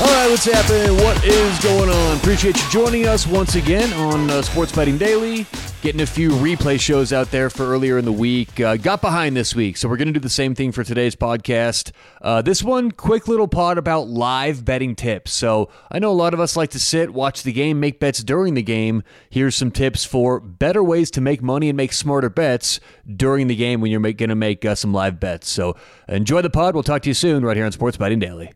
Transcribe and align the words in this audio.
All 0.00 0.06
right, 0.06 0.30
what's 0.30 0.46
happening? 0.46 0.96
What 1.04 1.22
is 1.26 1.58
going 1.62 1.90
on? 1.90 2.16
Appreciate 2.16 2.56
you 2.56 2.70
joining 2.70 3.06
us 3.06 3.26
once 3.26 3.54
again 3.54 3.92
on 3.92 4.30
uh, 4.30 4.40
Sports 4.40 4.72
Betting 4.72 4.96
Daily. 4.96 5.44
Getting 5.82 6.00
a 6.00 6.06
few 6.06 6.30
replay 6.30 6.80
shows 6.80 7.12
out 7.12 7.30
there 7.30 7.50
for 7.50 7.66
earlier 7.66 7.98
in 7.98 8.06
the 8.06 8.12
week. 8.12 8.58
Uh, 8.58 8.78
got 8.78 9.02
behind 9.02 9.36
this 9.36 9.54
week, 9.54 9.76
so 9.76 9.90
we're 9.90 9.98
going 9.98 10.08
to 10.08 10.14
do 10.14 10.20
the 10.20 10.30
same 10.30 10.54
thing 10.54 10.72
for 10.72 10.84
today's 10.84 11.14
podcast. 11.14 11.92
Uh, 12.22 12.40
this 12.40 12.62
one, 12.62 12.90
quick 12.92 13.28
little 13.28 13.46
pod 13.46 13.76
about 13.76 14.08
live 14.08 14.64
betting 14.64 14.96
tips. 14.96 15.32
So 15.32 15.68
I 15.90 15.98
know 15.98 16.10
a 16.10 16.12
lot 16.12 16.32
of 16.32 16.40
us 16.40 16.56
like 16.56 16.70
to 16.70 16.80
sit, 16.80 17.12
watch 17.12 17.42
the 17.42 17.52
game, 17.52 17.78
make 17.78 18.00
bets 18.00 18.24
during 18.24 18.54
the 18.54 18.62
game. 18.62 19.02
Here's 19.28 19.54
some 19.54 19.70
tips 19.70 20.06
for 20.06 20.40
better 20.40 20.82
ways 20.82 21.10
to 21.10 21.20
make 21.20 21.42
money 21.42 21.68
and 21.68 21.76
make 21.76 21.92
smarter 21.92 22.30
bets 22.30 22.80
during 23.06 23.48
the 23.48 23.56
game 23.56 23.82
when 23.82 23.90
you're 23.90 24.00
going 24.00 24.30
to 24.30 24.34
make 24.34 24.64
uh, 24.64 24.74
some 24.74 24.94
live 24.94 25.20
bets. 25.20 25.50
So 25.50 25.76
enjoy 26.08 26.40
the 26.40 26.48
pod. 26.48 26.72
We'll 26.72 26.84
talk 26.84 27.02
to 27.02 27.10
you 27.10 27.14
soon 27.14 27.44
right 27.44 27.56
here 27.56 27.66
on 27.66 27.72
Sports 27.72 27.98
Betting 27.98 28.18
Daily. 28.18 28.50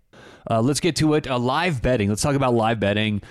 Uh, 0.51 0.61
let's 0.61 0.81
get 0.81 0.97
to 0.97 1.15
it. 1.15 1.29
Uh, 1.29 1.39
live 1.39 1.83
betting. 1.83 2.09
Let's 2.09 2.23
talk 2.23 2.35
about 2.35 2.55
live 2.55 2.81
betting. 2.81 3.23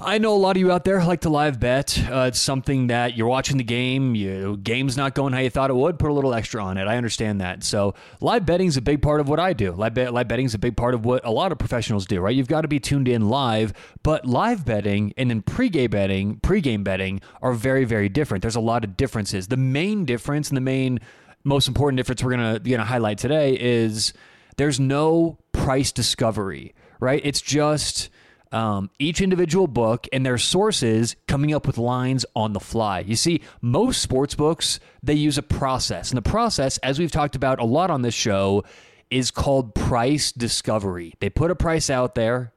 I 0.00 0.18
know 0.18 0.32
a 0.32 0.38
lot 0.38 0.54
of 0.56 0.60
you 0.60 0.70
out 0.70 0.84
there 0.84 1.02
like 1.02 1.22
to 1.22 1.28
live 1.28 1.58
bet. 1.58 1.98
Uh, 2.08 2.26
it's 2.28 2.38
something 2.38 2.86
that 2.86 3.16
you're 3.16 3.26
watching 3.26 3.56
the 3.56 3.64
game, 3.64 4.14
you 4.14 4.56
game's 4.56 4.96
not 4.96 5.16
going 5.16 5.32
how 5.32 5.40
you 5.40 5.50
thought 5.50 5.70
it 5.70 5.74
would. 5.74 5.98
Put 5.98 6.10
a 6.10 6.12
little 6.12 6.34
extra 6.34 6.62
on 6.62 6.78
it. 6.78 6.86
I 6.86 6.96
understand 6.96 7.40
that. 7.40 7.64
So 7.64 7.96
live 8.20 8.46
betting 8.46 8.68
is 8.68 8.76
a 8.76 8.80
big 8.80 9.02
part 9.02 9.20
of 9.20 9.28
what 9.28 9.40
I 9.40 9.54
do. 9.54 9.72
Live, 9.72 9.94
bet, 9.94 10.14
live 10.14 10.28
betting 10.28 10.46
is 10.46 10.54
a 10.54 10.58
big 10.58 10.76
part 10.76 10.94
of 10.94 11.04
what 11.04 11.26
a 11.26 11.32
lot 11.32 11.50
of 11.50 11.58
professionals 11.58 12.06
do. 12.06 12.20
Right? 12.20 12.36
You've 12.36 12.46
got 12.46 12.60
to 12.60 12.68
be 12.68 12.78
tuned 12.78 13.08
in 13.08 13.28
live. 13.28 13.72
But 14.04 14.24
live 14.24 14.64
betting 14.64 15.14
and 15.16 15.30
then 15.30 15.42
pregame 15.42 15.90
betting, 15.90 16.36
pregame 16.36 16.84
betting 16.84 17.20
are 17.42 17.52
very 17.52 17.84
very 17.84 18.08
different. 18.08 18.42
There's 18.42 18.54
a 18.54 18.60
lot 18.60 18.84
of 18.84 18.96
differences. 18.96 19.48
The 19.48 19.56
main 19.56 20.04
difference 20.04 20.48
and 20.48 20.56
the 20.56 20.60
main 20.62 21.00
most 21.42 21.66
important 21.66 21.96
difference 21.96 22.22
we're 22.22 22.30
gonna 22.30 22.60
gonna 22.60 22.84
highlight 22.84 23.18
today 23.18 23.58
is 23.58 24.12
there's 24.58 24.78
no 24.78 25.38
price 25.68 25.92
discovery, 25.92 26.74
right? 26.98 27.20
It's 27.22 27.42
just 27.42 28.08
um, 28.52 28.88
each 28.98 29.20
individual 29.20 29.66
book 29.66 30.06
and 30.14 30.24
their 30.24 30.38
sources 30.38 31.14
coming 31.26 31.52
up 31.52 31.66
with 31.66 31.76
lines 31.76 32.24
on 32.34 32.54
the 32.54 32.58
fly. 32.58 33.00
You 33.00 33.16
see, 33.16 33.42
most 33.60 34.00
sports 34.00 34.34
books 34.34 34.80
they 35.02 35.12
use 35.12 35.36
a 35.36 35.42
process, 35.42 36.10
and 36.10 36.16
the 36.16 36.22
process, 36.22 36.78
as 36.78 36.98
we've 36.98 37.10
talked 37.10 37.36
about 37.36 37.60
a 37.60 37.66
lot 37.66 37.90
on 37.90 38.00
this 38.00 38.14
show, 38.14 38.64
is 39.10 39.30
called 39.30 39.74
price 39.74 40.32
discovery. 40.32 41.12
They 41.20 41.28
put 41.28 41.50
a 41.50 41.54
price 41.54 41.90
out 41.90 42.14
there. 42.14 42.54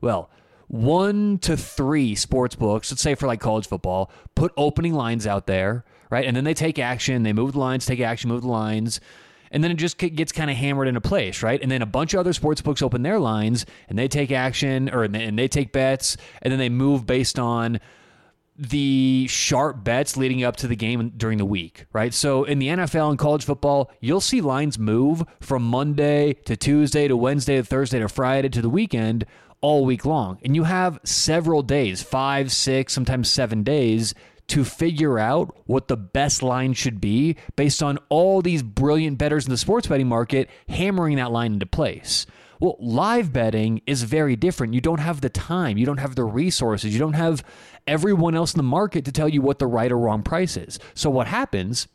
Well, 0.00 0.30
one 0.68 1.38
to 1.38 1.56
three 1.56 2.14
sports 2.14 2.54
books, 2.54 2.92
let's 2.92 3.02
say 3.02 3.16
for 3.16 3.26
like 3.26 3.40
college 3.40 3.66
football, 3.66 4.12
put 4.36 4.52
opening 4.56 4.94
lines 4.94 5.26
out 5.26 5.48
there, 5.48 5.84
right? 6.10 6.24
And 6.24 6.36
then 6.36 6.44
they 6.44 6.54
take 6.54 6.78
action, 6.78 7.24
they 7.24 7.32
move 7.32 7.54
the 7.54 7.58
lines, 7.58 7.86
take 7.86 7.98
action, 7.98 8.30
move 8.30 8.42
the 8.42 8.48
lines 8.48 9.00
and 9.52 9.62
then 9.62 9.70
it 9.70 9.76
just 9.76 9.98
gets 9.98 10.32
kind 10.32 10.50
of 10.50 10.56
hammered 10.56 10.88
into 10.88 11.00
place, 11.00 11.42
right? 11.42 11.62
And 11.62 11.70
then 11.70 11.82
a 11.82 11.86
bunch 11.86 12.14
of 12.14 12.20
other 12.20 12.32
sports 12.32 12.60
books 12.60 12.82
open 12.82 13.02
their 13.02 13.20
lines 13.20 13.64
and 13.88 13.98
they 13.98 14.08
take 14.08 14.32
action 14.32 14.90
or 14.90 15.04
and 15.04 15.38
they 15.38 15.46
take 15.46 15.72
bets 15.72 16.16
and 16.40 16.50
then 16.50 16.58
they 16.58 16.70
move 16.70 17.06
based 17.06 17.38
on 17.38 17.78
the 18.56 19.26
sharp 19.28 19.82
bets 19.82 20.16
leading 20.16 20.44
up 20.44 20.56
to 20.56 20.66
the 20.66 20.76
game 20.76 21.12
during 21.16 21.38
the 21.38 21.44
week, 21.44 21.86
right? 21.92 22.12
So 22.12 22.44
in 22.44 22.58
the 22.58 22.68
NFL 22.68 23.10
and 23.10 23.18
college 23.18 23.44
football, 23.44 23.90
you'll 24.00 24.20
see 24.20 24.40
lines 24.40 24.78
move 24.78 25.22
from 25.40 25.62
Monday 25.62 26.34
to 26.44 26.56
Tuesday 26.56 27.08
to 27.08 27.16
Wednesday 27.16 27.56
to 27.56 27.64
Thursday 27.64 27.98
to 27.98 28.08
Friday 28.08 28.48
to 28.50 28.62
the 28.62 28.68
weekend 28.68 29.24
all 29.62 29.84
week 29.84 30.04
long. 30.04 30.38
And 30.44 30.54
you 30.54 30.64
have 30.64 30.98
several 31.04 31.62
days, 31.62 32.02
five, 32.02 32.52
six, 32.52 32.92
sometimes 32.92 33.30
seven 33.30 33.62
days 33.62 34.14
to 34.52 34.64
figure 34.64 35.18
out 35.18 35.56
what 35.64 35.88
the 35.88 35.96
best 35.96 36.42
line 36.42 36.74
should 36.74 37.00
be 37.00 37.34
based 37.56 37.82
on 37.82 37.98
all 38.10 38.42
these 38.42 38.62
brilliant 38.62 39.16
bettors 39.16 39.46
in 39.46 39.50
the 39.50 39.56
sports 39.56 39.86
betting 39.86 40.06
market 40.06 40.46
hammering 40.68 41.16
that 41.16 41.32
line 41.32 41.54
into 41.54 41.64
place. 41.64 42.26
Well, 42.60 42.76
live 42.78 43.32
betting 43.32 43.80
is 43.86 44.02
very 44.02 44.36
different. 44.36 44.74
You 44.74 44.82
don't 44.82 45.00
have 45.00 45.22
the 45.22 45.30
time, 45.30 45.78
you 45.78 45.86
don't 45.86 46.00
have 46.00 46.16
the 46.16 46.24
resources, 46.24 46.92
you 46.92 46.98
don't 46.98 47.14
have 47.14 47.42
everyone 47.86 48.34
else 48.34 48.52
in 48.52 48.58
the 48.58 48.62
market 48.62 49.06
to 49.06 49.12
tell 49.12 49.26
you 49.26 49.40
what 49.40 49.58
the 49.58 49.66
right 49.66 49.90
or 49.90 49.96
wrong 49.96 50.22
price 50.22 50.58
is. 50.58 50.78
So, 50.92 51.08
what 51.08 51.28
happens 51.28 51.88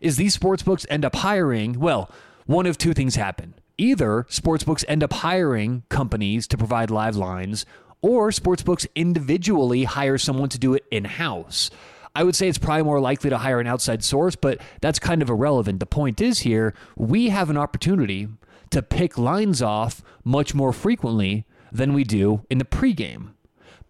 is 0.00 0.16
these 0.16 0.32
sports 0.32 0.62
books 0.62 0.86
end 0.88 1.04
up 1.04 1.16
hiring, 1.16 1.78
well, 1.78 2.10
one 2.46 2.64
of 2.64 2.78
two 2.78 2.94
things 2.94 3.16
happen. 3.16 3.52
Either 3.76 4.24
sports 4.30 4.64
books 4.64 4.86
end 4.88 5.04
up 5.04 5.12
hiring 5.12 5.82
companies 5.90 6.46
to 6.46 6.56
provide 6.56 6.90
live 6.90 7.14
lines, 7.14 7.66
or 8.02 8.30
sportsbooks 8.30 8.86
individually 8.94 9.84
hire 9.84 10.18
someone 10.18 10.48
to 10.50 10.58
do 10.58 10.74
it 10.74 10.84
in 10.90 11.04
house. 11.04 11.70
I 12.14 12.24
would 12.24 12.34
say 12.34 12.48
it's 12.48 12.58
probably 12.58 12.82
more 12.82 13.00
likely 13.00 13.30
to 13.30 13.38
hire 13.38 13.60
an 13.60 13.66
outside 13.66 14.02
source, 14.02 14.34
but 14.34 14.60
that's 14.80 14.98
kind 14.98 15.22
of 15.22 15.30
irrelevant. 15.30 15.80
The 15.80 15.86
point 15.86 16.20
is 16.20 16.40
here, 16.40 16.74
we 16.96 17.28
have 17.28 17.50
an 17.50 17.56
opportunity 17.56 18.28
to 18.70 18.82
pick 18.82 19.16
lines 19.16 19.62
off 19.62 20.02
much 20.24 20.54
more 20.54 20.72
frequently 20.72 21.46
than 21.70 21.92
we 21.92 22.04
do 22.04 22.44
in 22.50 22.58
the 22.58 22.64
pregame. 22.64 23.30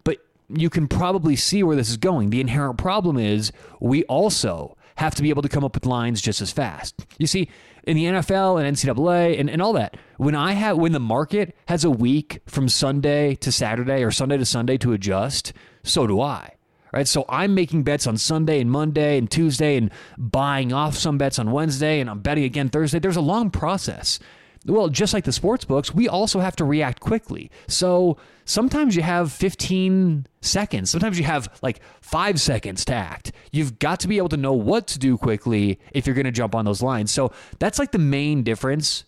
But 0.03 0.17
you 0.47 0.69
can 0.69 0.87
probably 0.87 1.35
see 1.35 1.63
where 1.63 1.75
this 1.75 1.89
is 1.89 1.97
going. 1.97 2.29
The 2.29 2.41
inherent 2.41 2.77
problem 2.77 3.17
is 3.17 3.51
we 3.79 4.03
also 4.03 4.77
have 4.95 5.15
to 5.15 5.21
be 5.21 5.29
able 5.29 5.41
to 5.41 5.49
come 5.49 5.63
up 5.63 5.75
with 5.75 5.85
lines 5.85 6.21
just 6.21 6.41
as 6.41 6.51
fast. 6.51 7.05
You 7.17 7.27
see, 7.27 7.49
in 7.83 7.95
the 7.95 8.05
NFL 8.05 8.63
and 8.63 8.75
NCAA 8.75 9.39
and, 9.39 9.49
and 9.49 9.61
all 9.61 9.73
that, 9.73 9.97
when 10.17 10.35
I 10.35 10.53
have 10.53 10.77
when 10.77 10.91
the 10.91 10.99
market 10.99 11.55
has 11.67 11.83
a 11.83 11.89
week 11.89 12.41
from 12.45 12.69
Sunday 12.69 13.35
to 13.35 13.51
Saturday 13.51 14.03
or 14.03 14.11
Sunday 14.11 14.37
to 14.37 14.45
Sunday 14.45 14.77
to 14.77 14.93
adjust, 14.93 15.53
so 15.83 16.07
do 16.07 16.21
I. 16.21 16.55
Right? 16.91 17.07
So 17.07 17.23
I'm 17.29 17.53
making 17.53 17.83
bets 17.83 18.07
on 18.07 18.17
Sunday 18.17 18.59
and 18.59 18.71
Monday 18.71 19.17
and 19.19 19.29
Tuesday 19.29 19.77
and 19.77 19.91
buying 20.17 20.73
off 20.73 20.95
some 20.95 21.19
bets 21.19 21.37
on 21.37 21.51
Wednesday 21.51 21.99
and 21.99 22.09
I'm 22.09 22.21
betting 22.21 22.45
again 22.45 22.69
Thursday. 22.69 22.97
There's 22.97 23.15
a 23.15 23.21
long 23.21 23.51
process. 23.51 24.19
Well, 24.65 24.89
just 24.89 25.13
like 25.13 25.23
the 25.23 25.31
sports 25.31 25.63
books, 25.63 25.93
we 25.93 26.09
also 26.09 26.39
have 26.39 26.55
to 26.57 26.65
react 26.65 26.99
quickly. 26.99 27.49
So 27.67 28.17
sometimes 28.43 28.95
you 28.95 29.01
have 29.01 29.31
15 29.31 30.27
seconds, 30.41 30.89
sometimes 30.89 31.17
you 31.17 31.25
have 31.25 31.57
like 31.61 31.79
five 32.01 32.41
seconds 32.41 32.83
to 32.85 32.93
act. 32.93 33.31
You've 33.51 33.79
got 33.79 34.01
to 34.01 34.07
be 34.07 34.17
able 34.17 34.29
to 34.29 34.37
know 34.37 34.53
what 34.53 34.87
to 34.87 34.99
do 34.99 35.17
quickly 35.17 35.79
if 35.93 36.05
you're 36.05 36.15
going 36.15 36.25
to 36.25 36.31
jump 36.31 36.55
on 36.55 36.65
those 36.65 36.81
lines. 36.81 37.11
So 37.11 37.31
that's 37.59 37.79
like 37.79 37.91
the 37.91 37.99
main 37.99 38.43
difference 38.43 39.05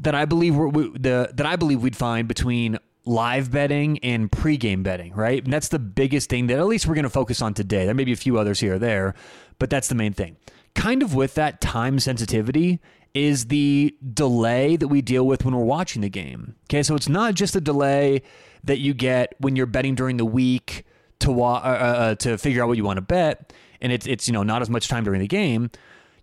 that 0.00 0.14
I 0.14 0.24
believe 0.24 0.56
we, 0.56 0.90
the 0.90 1.30
that 1.34 1.46
I 1.46 1.56
believe 1.56 1.82
we'd 1.82 1.96
find 1.96 2.26
between 2.26 2.78
live 3.04 3.50
betting 3.50 3.98
and 3.98 4.30
pregame 4.30 4.82
betting, 4.82 5.12
right? 5.14 5.42
And 5.42 5.52
that's 5.52 5.68
the 5.68 5.78
biggest 5.78 6.30
thing 6.30 6.46
that 6.46 6.58
at 6.58 6.66
least 6.66 6.86
we're 6.86 6.94
going 6.94 7.02
to 7.02 7.10
focus 7.10 7.42
on 7.42 7.54
today. 7.54 7.84
There 7.84 7.94
may 7.94 8.04
be 8.04 8.12
a 8.12 8.16
few 8.16 8.38
others 8.38 8.60
here 8.60 8.74
or 8.74 8.78
there, 8.78 9.14
but 9.58 9.70
that's 9.70 9.88
the 9.88 9.94
main 9.94 10.12
thing. 10.12 10.36
Kind 10.74 11.02
of 11.02 11.14
with 11.14 11.34
that 11.34 11.60
time 11.60 11.98
sensitivity 11.98 12.80
is 13.14 13.46
the 13.46 13.94
delay 14.14 14.76
that 14.76 14.88
we 14.88 15.02
deal 15.02 15.26
with 15.26 15.44
when 15.44 15.54
we're 15.54 15.64
watching 15.64 16.02
the 16.02 16.08
game. 16.08 16.54
Okay, 16.66 16.82
so 16.82 16.94
it's 16.94 17.08
not 17.08 17.34
just 17.34 17.54
a 17.54 17.60
delay 17.60 18.22
that 18.64 18.78
you 18.78 18.94
get 18.94 19.34
when 19.38 19.56
you're 19.56 19.66
betting 19.66 19.94
during 19.94 20.16
the 20.16 20.24
week 20.24 20.84
to 21.18 21.30
wa- 21.30 21.56
uh, 21.56 21.58
uh, 21.58 22.00
uh, 22.00 22.14
to 22.16 22.38
figure 22.38 22.62
out 22.62 22.68
what 22.68 22.76
you 22.76 22.84
want 22.84 22.96
to 22.96 23.02
bet, 23.02 23.52
and 23.80 23.92
it's 23.92 24.06
it's 24.06 24.26
you 24.26 24.32
know 24.32 24.42
not 24.42 24.62
as 24.62 24.70
much 24.70 24.88
time 24.88 25.04
during 25.04 25.20
the 25.20 25.28
game. 25.28 25.70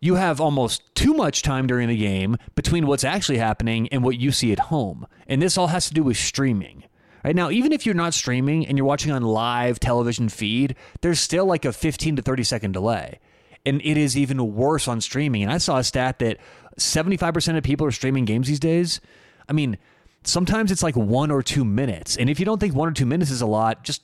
You 0.02 0.16
have 0.16 0.40
almost 0.40 0.96
too 0.96 1.14
much 1.14 1.42
time 1.42 1.68
during 1.68 1.90
the 1.90 1.98
game 1.98 2.38
between 2.56 2.88
what's 2.88 3.04
actually 3.04 3.38
happening 3.38 3.90
and 3.90 4.04
what 4.04 4.18
you 4.18 4.32
see 4.32 4.52
at 4.52 4.60
home, 4.60 5.06
and 5.28 5.42
this 5.42 5.58
all 5.58 5.68
has 5.68 5.88
to 5.90 5.94
do 5.94 6.04
with 6.04 6.18
streaming. 6.18 6.86
Right 7.24 7.36
now, 7.36 7.50
even 7.50 7.74
if 7.74 7.86
you're 7.86 7.96
not 7.96 8.14
streaming 8.14 8.66
and 8.66 8.78
you're 8.78 8.88
watching 8.88 9.12
on 9.12 9.24
live 9.24 9.78
television 9.78 10.30
feed, 10.30 10.76
there's 11.02 11.20
still 11.20 11.46
like 11.46 11.66
a 11.66 11.74
15 11.74 12.16
to 12.16 12.22
30 12.22 12.44
second 12.44 12.72
delay 12.72 13.20
and 13.66 13.82
it 13.84 13.98
is 13.98 14.18
even 14.18 14.56
worse 14.56 14.88
on 14.88 15.02
streaming. 15.02 15.44
And 15.44 15.52
I 15.52 15.58
saw 15.58 15.78
a 15.78 15.84
stat 15.84 16.20
that 16.20 16.38
75% 16.80 17.58
of 17.58 17.64
people 17.64 17.86
are 17.86 17.92
streaming 17.92 18.26
games 18.26 18.48
these 18.48 18.60
days. 18.60 19.02
I 19.48 19.54
mean, 19.54 19.78
sometimes 20.24 20.72
it's 20.72 20.84
like 20.84 20.96
one 20.96 21.32
or 21.32 21.42
two 21.42 21.66
minutes. 21.66 22.18
And 22.18 22.30
if 22.30 22.40
you 22.40 22.46
don't 22.46 22.60
think 22.60 22.76
one 22.76 22.90
or 22.90 22.94
two 22.94 23.06
minutes 23.06 23.32
is 23.32 23.42
a 23.42 23.48
lot, 23.48 23.84
just 23.84 24.02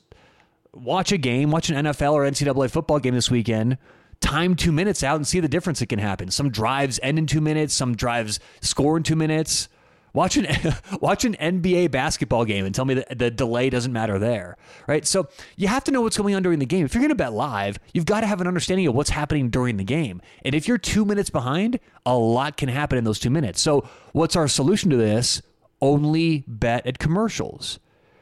watch 0.73 1.11
a 1.11 1.17
game, 1.17 1.51
watch 1.51 1.69
an 1.69 1.85
NFL 1.85 2.13
or 2.13 2.23
NCAA 2.23 2.69
football 2.69 2.99
game 2.99 3.15
this 3.15 3.31
weekend. 3.31 3.77
Time 4.21 4.55
two 4.55 4.71
minutes 4.71 5.03
out 5.03 5.17
and 5.17 5.27
see 5.27 5.39
the 5.39 5.47
difference 5.47 5.79
that 5.79 5.89
can 5.89 5.99
happen. 5.99 6.31
Some 6.31 6.49
drives 6.49 6.99
end 7.03 7.19
in 7.19 7.27
two 7.27 7.41
minutes, 7.41 7.73
some 7.73 7.95
drives 7.95 8.39
score 8.61 8.97
in 8.97 9.03
two 9.03 9.15
minutes. 9.15 9.67
Watch 10.15 10.37
an 10.37 10.47
watch 11.01 11.25
an 11.25 11.35
NBA 11.35 11.91
basketball 11.91 12.45
game 12.45 12.65
and 12.65 12.73
tell 12.73 12.85
me 12.85 12.95
that 12.95 13.19
the 13.19 13.29
delay 13.29 13.69
doesn't 13.69 13.91
matter 13.91 14.17
there, 14.17 14.57
right? 14.87 15.05
So 15.05 15.27
you 15.57 15.67
have 15.67 15.83
to 15.83 15.91
know 15.91 16.01
what's 16.01 16.17
going 16.17 16.33
on 16.35 16.41
during 16.41 16.59
the 16.59 16.65
game. 16.65 16.85
If 16.85 16.95
you're 16.95 17.01
going 17.01 17.09
to 17.09 17.15
bet 17.15 17.33
live, 17.33 17.77
you've 17.93 18.05
got 18.05 18.21
to 18.21 18.27
have 18.27 18.39
an 18.39 18.47
understanding 18.47 18.87
of 18.87 18.95
what's 18.95 19.09
happening 19.09 19.49
during 19.49 19.75
the 19.75 19.83
game. 19.83 20.21
And 20.45 20.55
if 20.55 20.67
you're 20.69 20.77
two 20.77 21.03
minutes 21.03 21.29
behind, 21.29 21.79
a 22.05 22.17
lot 22.17 22.55
can 22.55 22.69
happen 22.69 22.97
in 22.97 23.03
those 23.03 23.19
two 23.19 23.29
minutes. 23.29 23.59
So 23.59 23.87
what's 24.13 24.37
our 24.37 24.47
solution 24.47 24.89
to 24.91 24.97
this? 24.97 25.41
Only 25.81 26.45
bet 26.47 26.87
at 26.87 26.97
commercials. 26.97 27.79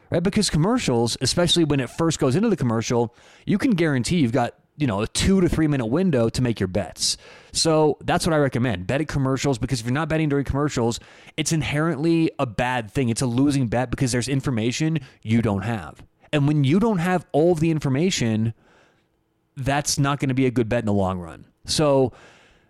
Right? 0.09 0.23
Because 0.23 0.49
commercials, 0.49 1.15
especially 1.21 1.63
when 1.63 1.79
it 1.79 1.89
first 1.89 2.19
goes 2.19 2.35
into 2.35 2.49
the 2.49 2.57
commercial, 2.57 3.15
you 3.45 3.57
can 3.57 3.71
guarantee 3.71 4.17
you've 4.17 4.31
got 4.31 4.55
you 4.77 4.87
know, 4.87 5.01
a 5.01 5.07
two 5.07 5.41
to 5.41 5.49
three 5.49 5.67
minute 5.67 5.85
window 5.85 6.29
to 6.29 6.41
make 6.41 6.59
your 6.59 6.67
bets. 6.67 7.17
So 7.51 7.97
that's 8.01 8.25
what 8.25 8.33
I 8.33 8.37
recommend. 8.37 8.87
Bet 8.87 9.01
at 9.01 9.07
commercials 9.07 9.57
because 9.57 9.79
if 9.79 9.85
you're 9.85 9.93
not 9.93 10.09
betting 10.09 10.29
during 10.29 10.45
commercials, 10.45 10.99
it's 11.37 11.51
inherently 11.51 12.31
a 12.39 12.45
bad 12.45 12.89
thing. 12.89 13.09
It's 13.09 13.21
a 13.21 13.27
losing 13.27 13.67
bet 13.67 13.91
because 13.91 14.11
there's 14.11 14.27
information 14.27 14.99
you 15.21 15.41
don't 15.41 15.61
have. 15.61 16.03
And 16.31 16.47
when 16.47 16.63
you 16.63 16.79
don't 16.79 16.97
have 16.97 17.25
all 17.31 17.51
of 17.51 17.59
the 17.59 17.69
information, 17.69 18.55
that's 19.55 19.99
not 19.99 20.19
going 20.19 20.29
to 20.29 20.35
be 20.35 20.47
a 20.47 20.51
good 20.51 20.67
bet 20.67 20.79
in 20.79 20.85
the 20.87 20.93
long 20.93 21.19
run. 21.19 21.45
So 21.65 22.11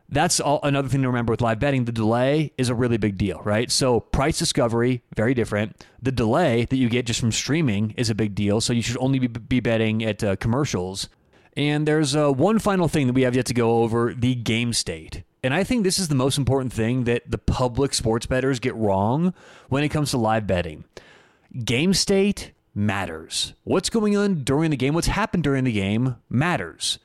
that's 0.10 0.42
all, 0.42 0.60
another 0.64 0.90
thing 0.90 1.02
to 1.02 1.08
remember 1.08 1.32
with 1.32 1.42
live 1.42 1.60
betting. 1.60 1.86
The 1.86 1.94
delay 1.94 2.52
is 2.58 2.68
a 2.68 2.76
really 2.76 2.98
big 2.98 3.18
deal, 3.18 3.42
right? 3.44 3.72
So 3.72 4.02
price 4.02 4.38
discovery, 4.38 5.02
very 5.16 5.34
different. 5.34 5.84
The 6.02 6.12
delay 6.12 6.66
that 6.66 6.76
you 6.76 6.90
get 6.90 7.06
just 7.06 7.22
from 7.22 7.32
streaming 7.32 7.92
is 7.98 8.10
a 8.10 8.16
big 8.16 8.36
deal. 8.36 8.60
So 8.60 8.74
you 8.74 8.82
should 8.82 8.98
only 8.98 9.20
be, 9.20 9.28
be 9.28 9.62
betting 9.62 10.04
at 10.04 10.24
uh, 10.24 10.36
commercials. 10.36 11.08
And 11.56 11.88
there's 11.88 12.16
uh, 12.16 12.32
one 12.32 12.60
final 12.60 12.88
thing 12.88 13.08
that 13.08 13.14
we 13.14 13.24
have 13.24 13.36
yet 13.36 13.46
to 13.48 13.54
go 13.54 13.84
over: 13.84 14.14
the 14.14 14.36
game 14.36 14.74
state. 14.74 15.24
And 15.44 15.54
I 15.54 15.64
think 15.64 15.84
this 15.84 16.00
is 16.00 16.08
the 16.08 16.16
most 16.16 16.38
important 16.38 16.72
thing 16.72 17.04
that 17.04 17.30
the 17.30 17.38
public 17.38 17.94
sports 17.94 18.26
bettors 18.26 18.60
get 18.60 18.76
wrong 18.76 19.34
when 19.68 19.84
it 19.84 19.90
comes 19.90 20.12
to 20.12 20.18
live 20.18 20.48
betting. 20.48 20.86
Game 21.64 21.94
state 21.94 22.52
matters. 22.74 23.54
What's 23.64 23.90
going 23.90 24.16
on 24.16 24.44
during 24.44 24.72
the 24.72 24.78
game, 24.78 24.94
what's 24.94 25.08
happened 25.08 25.44
during 25.44 25.66
the 25.66 25.72
game 25.72 26.16
matters. 26.30 26.98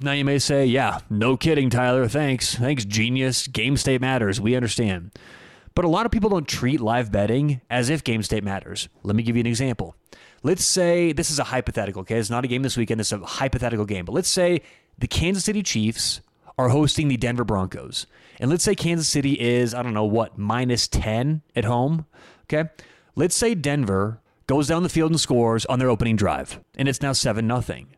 Now 0.00 0.12
you 0.12 0.24
may 0.24 0.38
say, 0.38 0.66
yeah, 0.66 1.00
no 1.10 1.36
kidding, 1.36 1.70
Tyler. 1.70 2.06
Thanks. 2.06 2.54
Thanks, 2.54 2.84
genius. 2.84 3.46
Game 3.46 3.76
state 3.76 4.00
matters. 4.00 4.40
We 4.40 4.54
understand. 4.54 5.12
But 5.74 5.84
a 5.84 5.88
lot 5.88 6.06
of 6.06 6.12
people 6.12 6.30
don't 6.30 6.46
treat 6.46 6.80
live 6.80 7.10
betting 7.10 7.60
as 7.70 7.88
if 7.88 8.04
game 8.04 8.22
state 8.22 8.44
matters. 8.44 8.88
Let 9.02 9.16
me 9.16 9.22
give 9.22 9.36
you 9.36 9.40
an 9.40 9.46
example. 9.46 9.94
Let's 10.42 10.64
say 10.64 11.12
this 11.12 11.30
is 11.30 11.38
a 11.38 11.44
hypothetical, 11.44 12.02
okay? 12.02 12.16
It's 12.16 12.30
not 12.30 12.44
a 12.44 12.48
game 12.48 12.62
this 12.62 12.76
weekend, 12.76 13.00
it's 13.00 13.12
a 13.12 13.18
hypothetical 13.18 13.84
game. 13.84 14.04
But 14.04 14.12
let's 14.12 14.28
say 14.28 14.62
the 14.98 15.08
Kansas 15.08 15.44
City 15.44 15.62
Chiefs 15.62 16.20
are 16.56 16.68
hosting 16.68 17.08
the 17.08 17.16
Denver 17.16 17.44
Broncos. 17.44 18.06
And 18.40 18.50
let's 18.50 18.64
say 18.64 18.74
Kansas 18.74 19.08
City 19.08 19.38
is, 19.38 19.74
I 19.74 19.82
don't 19.82 19.94
know 19.94 20.04
what, 20.04 20.38
minus 20.38 20.88
10 20.88 21.42
at 21.56 21.64
home, 21.64 22.06
okay? 22.44 22.70
Let's 23.14 23.36
say 23.36 23.54
Denver 23.54 24.20
goes 24.46 24.68
down 24.68 24.82
the 24.82 24.88
field 24.88 25.10
and 25.10 25.20
scores 25.20 25.66
on 25.66 25.78
their 25.78 25.90
opening 25.90 26.16
drive, 26.16 26.60
and 26.76 26.88
it's 26.88 27.02
now 27.02 27.12
7 27.12 27.46
nothing 27.46 27.88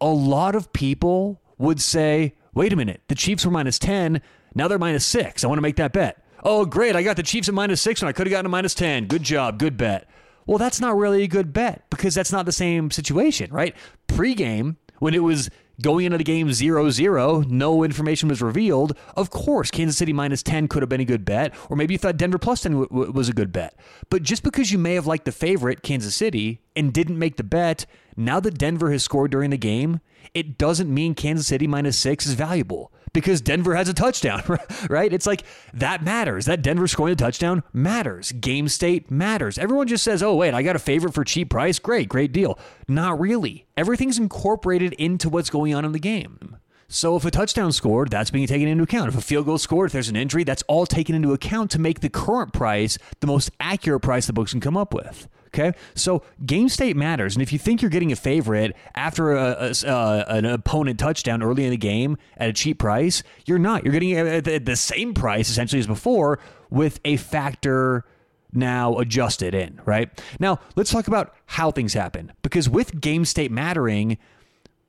a 0.00 0.08
lot 0.08 0.54
of 0.54 0.72
people 0.72 1.40
would 1.58 1.80
say, 1.80 2.34
wait 2.52 2.72
a 2.72 2.76
minute, 2.76 3.00
the 3.08 3.14
Chiefs 3.14 3.44
were 3.44 3.50
minus 3.50 3.78
10. 3.78 4.20
Now 4.54 4.68
they're 4.68 4.78
minus 4.78 5.06
six. 5.06 5.42
I 5.42 5.46
want 5.46 5.58
to 5.58 5.62
make 5.62 5.76
that 5.76 5.92
bet. 5.92 6.22
Oh, 6.42 6.66
great. 6.66 6.94
I 6.94 7.02
got 7.02 7.16
the 7.16 7.22
Chiefs 7.22 7.48
at 7.48 7.54
minus 7.54 7.80
six 7.80 8.02
and 8.02 8.08
I 8.08 8.12
could 8.12 8.26
have 8.26 8.30
gotten 8.32 8.46
a 8.46 8.50
minus 8.50 8.74
10. 8.74 9.06
Good 9.06 9.22
job. 9.22 9.58
Good 9.58 9.76
bet. 9.76 10.08
Well, 10.46 10.58
that's 10.58 10.80
not 10.80 10.96
really 10.96 11.22
a 11.22 11.28
good 11.28 11.52
bet 11.52 11.84
because 11.90 12.14
that's 12.14 12.32
not 12.32 12.46
the 12.46 12.52
same 12.52 12.90
situation, 12.90 13.50
right? 13.52 13.74
Pre-game, 14.06 14.76
when 14.98 15.14
it 15.14 15.22
was 15.22 15.50
going 15.82 16.06
into 16.06 16.18
the 16.18 16.24
game 16.24 16.52
0 16.52 16.90
0, 16.90 17.40
no 17.48 17.82
information 17.82 18.28
was 18.28 18.42
revealed. 18.42 18.96
Of 19.16 19.30
course, 19.30 19.70
Kansas 19.70 19.96
City 19.96 20.12
minus 20.12 20.42
10 20.42 20.68
could 20.68 20.82
have 20.82 20.88
been 20.88 21.00
a 21.00 21.04
good 21.04 21.24
bet, 21.24 21.54
or 21.68 21.76
maybe 21.76 21.94
you 21.94 21.98
thought 21.98 22.16
Denver 22.16 22.38
plus 22.38 22.62
10 22.62 22.72
w- 22.72 22.88
w- 22.88 23.12
was 23.12 23.28
a 23.28 23.32
good 23.32 23.52
bet. 23.52 23.74
But 24.10 24.22
just 24.22 24.42
because 24.42 24.70
you 24.70 24.78
may 24.78 24.94
have 24.94 25.06
liked 25.06 25.24
the 25.24 25.32
favorite, 25.32 25.82
Kansas 25.82 26.14
City, 26.14 26.60
and 26.76 26.92
didn't 26.92 27.18
make 27.18 27.36
the 27.36 27.44
bet, 27.44 27.86
now 28.16 28.38
that 28.40 28.58
Denver 28.58 28.92
has 28.92 29.02
scored 29.02 29.30
during 29.30 29.50
the 29.50 29.56
game, 29.56 30.00
it 30.32 30.58
doesn't 30.58 30.92
mean 30.92 31.14
Kansas 31.14 31.46
City 31.46 31.66
minus 31.66 31.98
six 31.98 32.26
is 32.26 32.34
valuable 32.34 32.92
because 33.14 33.40
Denver 33.40 33.74
has 33.74 33.88
a 33.88 33.94
touchdown, 33.94 34.42
right? 34.90 35.10
It's 35.10 35.26
like 35.26 35.44
that 35.72 36.02
matters. 36.02 36.44
That 36.44 36.60
Denver 36.60 36.86
scoring 36.86 37.14
a 37.14 37.16
touchdown 37.16 37.62
matters. 37.72 38.32
Game 38.32 38.68
state 38.68 39.10
matters. 39.10 39.56
Everyone 39.56 39.86
just 39.86 40.04
says, 40.04 40.22
oh, 40.22 40.34
wait, 40.34 40.52
I 40.52 40.62
got 40.62 40.76
a 40.76 40.80
favorite 40.80 41.14
for 41.14 41.24
cheap 41.24 41.48
price. 41.48 41.78
Great, 41.78 42.10
great 42.10 42.32
deal. 42.32 42.58
Not 42.86 43.18
really. 43.18 43.66
Everything's 43.78 44.18
incorporated 44.18 44.92
into 44.94 45.30
what's 45.30 45.48
going 45.48 45.74
on 45.74 45.86
in 45.86 45.92
the 45.92 45.98
game. 45.98 46.58
So 46.88 47.16
if 47.16 47.24
a 47.24 47.30
touchdown 47.30 47.72
scored, 47.72 48.10
that's 48.10 48.30
being 48.30 48.46
taken 48.46 48.68
into 48.68 48.84
account. 48.84 49.08
If 49.08 49.16
a 49.16 49.22
field 49.22 49.46
goal 49.46 49.58
scored, 49.58 49.86
if 49.86 49.92
there's 49.92 50.10
an 50.10 50.16
injury, 50.16 50.44
that's 50.44 50.62
all 50.68 50.84
taken 50.84 51.14
into 51.14 51.32
account 51.32 51.70
to 51.72 51.80
make 51.80 52.00
the 52.00 52.10
current 52.10 52.52
price 52.52 52.98
the 53.20 53.26
most 53.26 53.50
accurate 53.58 54.02
price 54.02 54.26
the 54.26 54.32
books 54.32 54.52
can 54.52 54.60
come 54.60 54.76
up 54.76 54.92
with. 54.92 55.26
Okay, 55.54 55.72
so 55.94 56.24
game 56.44 56.68
state 56.68 56.96
matters, 56.96 57.36
and 57.36 57.42
if 57.42 57.52
you 57.52 57.60
think 57.60 57.80
you're 57.80 57.90
getting 57.90 58.10
a 58.10 58.16
favorite 58.16 58.74
after 58.96 59.36
a, 59.36 59.70
a, 59.70 59.88
uh, 59.88 60.24
an 60.26 60.44
opponent 60.46 60.98
touchdown 60.98 61.44
early 61.44 61.64
in 61.64 61.70
the 61.70 61.76
game 61.76 62.16
at 62.36 62.48
a 62.48 62.52
cheap 62.52 62.80
price, 62.80 63.22
you're 63.46 63.60
not. 63.60 63.84
You're 63.84 63.92
getting 63.92 64.14
at 64.14 64.64
the 64.64 64.74
same 64.74 65.14
price 65.14 65.48
essentially 65.48 65.78
as 65.78 65.86
before 65.86 66.40
with 66.70 66.98
a 67.04 67.16
factor 67.18 68.04
now 68.52 68.98
adjusted 68.98 69.54
in. 69.54 69.80
Right 69.84 70.10
now, 70.40 70.58
let's 70.74 70.90
talk 70.90 71.06
about 71.06 71.32
how 71.46 71.70
things 71.70 71.94
happen 71.94 72.32
because 72.42 72.68
with 72.68 73.00
game 73.00 73.24
state 73.24 73.52
mattering, 73.52 74.18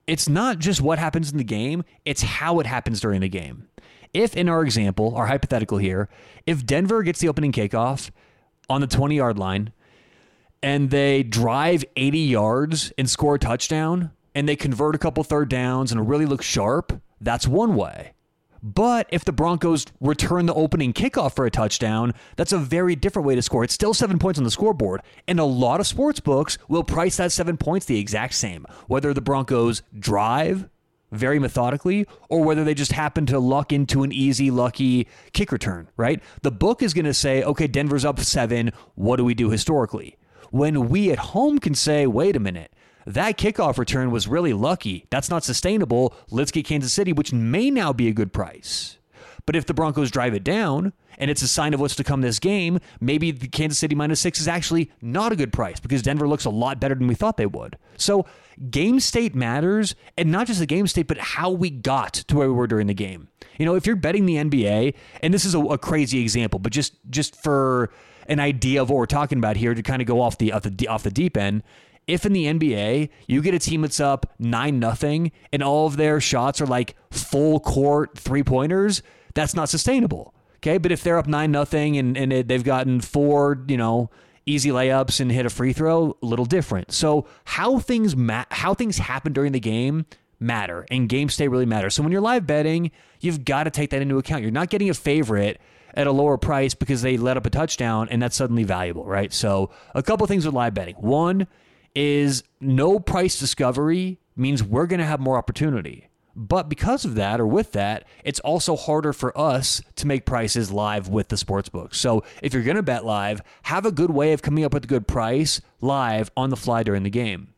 it's 0.07 0.27
not 0.27 0.57
just 0.57 0.81
what 0.81 0.97
happens 0.97 1.31
in 1.31 1.37
the 1.37 1.43
game; 1.43 1.83
it's 2.05 2.23
how 2.23 2.59
it 2.59 2.65
happens 2.65 2.99
during 2.99 3.21
the 3.21 3.29
game. 3.29 3.67
If 4.15 4.35
in 4.35 4.49
our 4.49 4.63
example, 4.63 5.13
our 5.13 5.27
hypothetical 5.27 5.77
here, 5.77 6.09
if 6.47 6.65
Denver 6.65 7.03
gets 7.03 7.19
the 7.19 7.27
opening 7.27 7.51
kickoff 7.51 8.09
on 8.67 8.81
the 8.81 8.87
20 8.87 9.15
yard 9.15 9.37
line 9.37 9.71
and 10.65 10.89
they 10.89 11.21
drive 11.21 11.85
80 11.95 12.17
yards 12.17 12.91
and 12.97 13.07
score 13.07 13.35
a 13.35 13.39
touchdown 13.39 14.09
and 14.33 14.49
they 14.49 14.55
convert 14.55 14.95
a 14.95 14.97
couple 14.97 15.23
third 15.23 15.47
downs 15.47 15.91
and 15.91 16.09
really 16.09 16.25
look 16.25 16.41
sharp, 16.41 16.99
that's 17.21 17.47
one 17.47 17.75
way. 17.75 18.13
But 18.63 19.07
if 19.11 19.23
the 19.23 19.31
Broncos 19.31 19.85
return 20.01 20.47
the 20.47 20.55
opening 20.55 20.91
kickoff 20.91 21.35
for 21.35 21.45
a 21.45 21.51
touchdown, 21.51 22.15
that's 22.35 22.51
a 22.51 22.57
very 22.57 22.95
different 22.95 23.27
way 23.27 23.35
to 23.35 23.43
score. 23.43 23.63
It's 23.63 23.75
still 23.75 23.93
seven 23.93 24.17
points 24.17 24.39
on 24.39 24.43
the 24.43 24.49
scoreboard. 24.49 25.01
And 25.27 25.39
a 25.39 25.43
lot 25.43 25.79
of 25.79 25.85
sports 25.85 26.19
books 26.19 26.57
will 26.67 26.83
price 26.83 27.17
that 27.17 27.31
seven 27.31 27.57
points 27.57 27.85
the 27.85 27.99
exact 27.99 28.33
same. 28.33 28.65
Whether 28.87 29.13
the 29.13 29.21
Broncos 29.21 29.83
drive 29.99 30.67
very 31.11 31.37
methodically 31.37 32.07
or 32.27 32.43
whether 32.43 32.63
they 32.63 32.73
just 32.73 32.91
happen 32.91 33.27
to 33.27 33.37
luck 33.37 33.71
into 33.71 34.01
an 34.01 34.11
easy, 34.11 34.49
lucky 34.49 35.07
kick 35.31 35.51
return, 35.51 35.89
right? 35.95 36.23
The 36.41 36.49
book 36.49 36.81
is 36.81 36.95
going 36.95 37.05
to 37.05 37.13
say, 37.13 37.43
okay, 37.43 37.67
Denver's 37.67 38.03
up 38.03 38.19
seven. 38.19 38.71
What 38.95 39.17
do 39.17 39.23
we 39.23 39.35
do 39.35 39.51
historically? 39.51 40.17
When 40.55 40.87
we 40.87 41.11
at 41.11 41.19
home 41.19 41.59
can 41.59 41.75
say, 41.75 42.07
wait 42.07 42.33
a 42.33 42.39
minute, 42.39 42.71
that 43.05 43.37
kickoff 43.37 43.77
return 43.77 44.09
was 44.09 44.25
really 44.25 44.53
lucky. 44.53 45.05
That's 45.09 45.29
not 45.29 45.43
sustainable. 45.43 46.15
Let's 46.31 46.49
get 46.49 46.65
Kansas 46.65 46.93
City, 46.93 47.11
which 47.11 47.33
may 47.33 47.69
now 47.69 47.91
be 47.91 48.07
a 48.07 48.13
good 48.13 48.31
price. 48.31 48.97
But 49.45 49.57
if 49.57 49.65
the 49.65 49.73
Broncos 49.73 50.09
drive 50.09 50.33
it 50.33 50.45
down 50.45 50.93
and 51.17 51.29
it's 51.29 51.41
a 51.41 51.47
sign 51.49 51.73
of 51.73 51.81
what's 51.81 51.95
to 51.95 52.05
come 52.05 52.21
this 52.21 52.39
game, 52.39 52.79
maybe 53.01 53.31
the 53.31 53.49
Kansas 53.49 53.77
City 53.79 53.95
minus 53.95 54.21
six 54.21 54.39
is 54.39 54.47
actually 54.47 54.89
not 55.01 55.33
a 55.33 55.35
good 55.35 55.51
price 55.51 55.81
because 55.81 56.01
Denver 56.01 56.25
looks 56.27 56.45
a 56.45 56.49
lot 56.49 56.79
better 56.79 56.95
than 56.95 57.07
we 57.07 57.15
thought 57.15 57.35
they 57.35 57.45
would. 57.45 57.77
So 57.97 58.25
game 58.69 59.01
state 59.01 59.35
matters, 59.35 59.93
and 60.17 60.31
not 60.31 60.47
just 60.47 60.59
the 60.61 60.65
game 60.65 60.87
state, 60.87 61.07
but 61.07 61.17
how 61.17 61.51
we 61.51 61.69
got 61.69 62.13
to 62.13 62.35
where 62.37 62.47
we 62.47 62.53
were 62.53 62.67
during 62.67 62.87
the 62.87 62.93
game. 62.93 63.27
You 63.59 63.65
know, 63.65 63.75
if 63.75 63.85
you're 63.85 63.97
betting 63.97 64.25
the 64.25 64.35
NBA, 64.35 64.95
and 65.21 65.33
this 65.33 65.43
is 65.43 65.53
a, 65.53 65.59
a 65.59 65.77
crazy 65.77 66.21
example, 66.21 66.59
but 66.59 66.71
just 66.71 66.95
just 67.09 67.35
for 67.43 67.91
an 68.27 68.39
idea 68.39 68.81
of 68.81 68.89
what 68.89 68.97
we're 68.97 69.05
talking 69.05 69.37
about 69.37 69.57
here 69.57 69.73
to 69.73 69.83
kind 69.83 70.01
of 70.01 70.07
go 70.07 70.21
off 70.21 70.37
the 70.37 70.51
off 70.51 70.63
the 70.63 70.87
off 70.87 71.03
the 71.03 71.11
deep 71.11 71.37
end. 71.37 71.63
If 72.07 72.25
in 72.25 72.33
the 72.33 72.45
NBA 72.45 73.09
you 73.27 73.41
get 73.41 73.53
a 73.53 73.59
team 73.59 73.81
that's 73.81 73.99
up 73.99 74.33
nine 74.37 74.79
nothing 74.79 75.31
and 75.51 75.63
all 75.63 75.87
of 75.87 75.97
their 75.97 76.21
shots 76.21 76.61
are 76.61 76.67
like 76.67 76.95
full 77.11 77.59
court 77.59 78.17
three 78.17 78.43
pointers, 78.43 79.01
that's 79.33 79.55
not 79.55 79.69
sustainable. 79.69 80.33
Okay, 80.57 80.77
but 80.77 80.91
if 80.91 81.03
they're 81.03 81.17
up 81.17 81.27
nine 81.27 81.51
nothing 81.51 81.97
and 81.97 82.17
and 82.17 82.31
they've 82.31 82.63
gotten 82.63 83.01
four, 83.01 83.63
you 83.67 83.77
know, 83.77 84.09
easy 84.45 84.69
layups 84.69 85.19
and 85.19 85.31
hit 85.31 85.45
a 85.45 85.49
free 85.49 85.73
throw, 85.73 86.17
a 86.21 86.25
little 86.25 86.45
different. 86.45 86.91
So 86.91 87.27
how 87.45 87.79
things 87.79 88.15
ma- 88.15 88.45
how 88.51 88.73
things 88.73 88.97
happen 88.97 89.33
during 89.33 89.51
the 89.51 89.59
game 89.59 90.05
matter 90.39 90.85
and 90.91 91.09
game 91.09 91.29
state 91.29 91.47
really 91.47 91.65
matters. 91.65 91.95
So 91.95 92.03
when 92.03 92.11
you're 92.11 92.21
live 92.21 92.45
betting, 92.45 92.91
you've 93.19 93.45
got 93.45 93.63
to 93.63 93.71
take 93.71 93.89
that 93.91 94.01
into 94.01 94.17
account. 94.17 94.41
You're 94.41 94.51
not 94.51 94.69
getting 94.69 94.89
a 94.89 94.93
favorite 94.93 95.59
at 95.95 96.07
a 96.07 96.11
lower 96.11 96.37
price 96.37 96.73
because 96.73 97.01
they 97.01 97.17
let 97.17 97.37
up 97.37 97.45
a 97.45 97.49
touchdown 97.49 98.07
and 98.11 98.21
that's 98.21 98.35
suddenly 98.35 98.63
valuable, 98.63 99.05
right? 99.05 99.33
So, 99.33 99.71
a 99.95 100.03
couple 100.03 100.27
things 100.27 100.45
with 100.45 100.53
live 100.53 100.73
betting. 100.73 100.95
One 100.95 101.47
is 101.95 102.43
no 102.59 102.99
price 102.99 103.39
discovery 103.39 104.19
means 104.35 104.61
we're 104.61 104.85
going 104.85 104.99
to 104.99 105.05
have 105.05 105.19
more 105.19 105.37
opportunity. 105.37 106.09
But 106.35 106.67
because 106.67 107.05
of 107.05 107.15
that, 107.15 107.39
or 107.39 107.47
with 107.47 107.71
that, 107.71 108.05
it's 108.25 108.41
also 108.41 108.75
harder 108.75 109.13
for 109.13 109.35
us 109.37 109.81
to 109.95 110.07
make 110.07 110.25
prices 110.25 110.69
live 110.69 111.07
with 111.07 111.29
the 111.29 111.37
sports 111.37 111.69
book. 111.69 111.95
So 111.95 112.25
if 112.43 112.53
you're 112.53 112.63
going 112.63 112.75
to 112.75 112.83
bet 112.83 113.05
live, 113.05 113.41
have 113.63 113.85
a 113.85 113.91
good 113.91 114.11
way 114.11 114.33
of 114.33 114.41
coming 114.41 114.65
up 114.65 114.73
with 114.73 114.83
a 114.83 114.87
good 114.87 115.07
price 115.07 115.61
live 115.79 116.29
on 116.35 116.49
the 116.49 116.57
fly 116.57 116.83
during 116.83 117.03
the 117.03 117.09
game. 117.09 117.54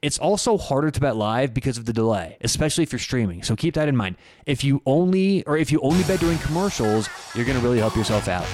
It's 0.00 0.18
also 0.20 0.56
harder 0.56 0.92
to 0.92 1.00
bet 1.00 1.16
live 1.16 1.52
because 1.52 1.76
of 1.76 1.84
the 1.84 1.92
delay, 1.92 2.36
especially 2.42 2.84
if 2.84 2.92
you're 2.92 3.00
streaming. 3.00 3.42
So 3.42 3.56
keep 3.56 3.74
that 3.74 3.88
in 3.88 3.96
mind. 3.96 4.14
If 4.46 4.62
you 4.62 4.80
only 4.86 5.42
or 5.42 5.56
if 5.56 5.72
you 5.72 5.80
only 5.80 6.04
bet 6.04 6.20
during 6.20 6.38
commercials, 6.38 7.08
you're 7.34 7.44
going 7.44 7.58
to 7.58 7.64
really 7.64 7.80
help 7.80 7.96
yourself 7.96 8.28
out. 8.28 8.46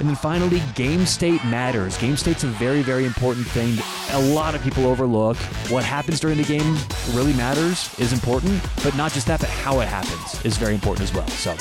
And 0.00 0.08
then 0.08 0.16
finally, 0.16 0.60
game 0.74 1.06
state 1.06 1.44
matters. 1.44 1.96
Game 1.98 2.16
state's 2.16 2.42
a 2.42 2.48
very 2.48 2.82
very 2.82 3.04
important 3.04 3.46
thing. 3.46 3.78
A 4.10 4.34
lot 4.34 4.56
of 4.56 4.62
people 4.64 4.86
overlook. 4.86 5.36
What 5.70 5.84
happens 5.84 6.18
during 6.18 6.36
the 6.36 6.42
game 6.42 6.76
really 7.12 7.32
matters, 7.34 7.96
is 8.00 8.12
important, 8.12 8.60
but 8.82 8.96
not 8.96 9.12
just 9.12 9.28
that, 9.28 9.38
but 9.38 9.48
how 9.48 9.78
it 9.78 9.86
happens 9.86 10.44
is 10.44 10.56
very 10.56 10.74
important 10.74 11.08
as 11.08 11.14
well. 11.14 11.28
So 11.28 11.54